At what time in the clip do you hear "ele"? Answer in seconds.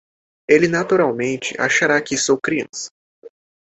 0.49-0.67